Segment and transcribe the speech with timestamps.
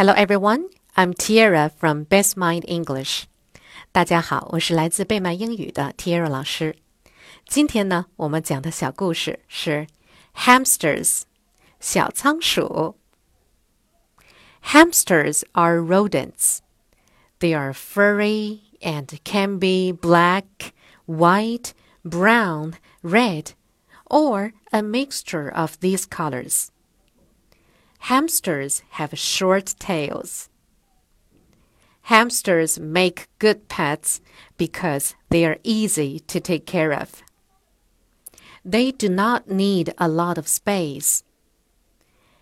[0.00, 3.23] Hello everyone, I'm Tiara from Best Mind English.
[3.91, 6.75] 大家好，我是来自贝曼英语的 Tiara 老师。
[7.47, 9.87] 今天呢，我们讲的小故事是
[10.35, 11.21] hamsters
[11.79, 12.97] 小仓鼠。
[14.65, 16.59] Hamsters are rodents.
[17.39, 20.73] They are furry and can be black,
[21.05, 21.71] white,
[22.03, 22.73] brown,
[23.03, 23.53] red,
[24.05, 26.67] or a mixture of these colors.
[28.05, 30.49] Hamsters have short tails.
[32.03, 34.21] Hamsters make good pets
[34.57, 37.21] because they are easy to take care of.
[38.65, 41.23] They do not need a lot of space.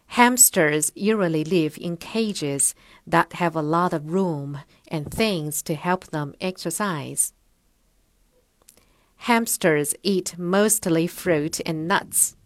[0.07, 2.73] Hamsters usually live in cages
[3.05, 7.33] that have a lot of room and things to help them exercise.
[9.27, 12.37] Hamsters eat mostly fruit and nuts.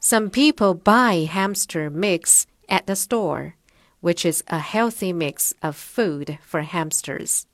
[0.00, 3.56] Some people buy hamster mix at the store,
[4.00, 7.46] which is a healthy mix of food for hamsters.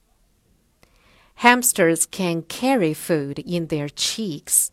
[1.37, 4.71] Hamsters can carry food in their cheeks.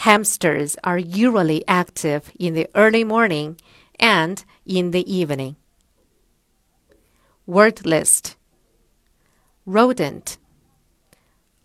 [0.00, 3.58] Hamsters are usually active in the early morning
[3.98, 5.56] and in the evening.
[7.46, 8.36] Word list
[9.64, 10.38] Rodent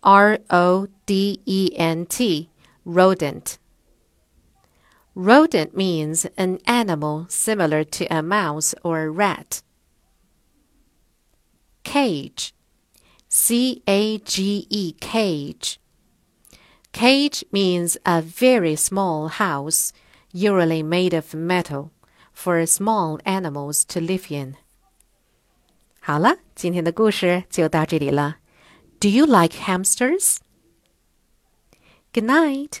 [0.02, 2.50] R O D E N T
[2.84, 3.58] Rodent
[5.15, 9.61] Rodent means an animal similar to a mouse or a rat.
[11.83, 12.53] Cage
[13.27, 15.79] C A G E cage
[16.93, 19.91] Cage means a very small house,
[20.31, 21.91] usually made of metal,
[22.33, 24.55] for small animals to live in.
[25.99, 28.37] 好了，今天的故事就到这里了。
[28.99, 30.37] Do you like hamsters?
[32.13, 32.79] Good night.